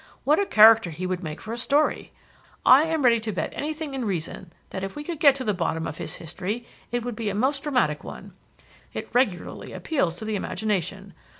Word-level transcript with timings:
What 0.23 0.39
a 0.39 0.47
character 0.47 0.89
he 0.89 1.05
would 1.05 1.21
make 1.21 1.39
for 1.39 1.53
a 1.53 1.57
story! 1.57 2.11
I 2.65 2.85
am 2.85 3.03
ready 3.03 3.19
to 3.19 3.31
bet 3.31 3.53
anything 3.55 3.93
in 3.93 4.03
reason 4.03 4.51
that 4.71 4.83
if 4.83 4.95
we 4.95 5.03
could 5.03 5.19
get 5.19 5.35
to 5.35 5.43
the 5.43 5.53
bottom 5.53 5.85
of 5.85 5.99
his 5.99 6.15
history 6.15 6.65
it 6.91 7.05
would 7.05 7.15
be 7.15 7.29
a 7.29 7.35
most 7.35 7.61
dramatic 7.61 8.03
one. 8.03 8.33
It 8.95 9.13
regularly 9.13 9.73
appeals 9.73 10.15
to 10.15 10.25
the 10.25 10.35
imagination. 10.35 11.13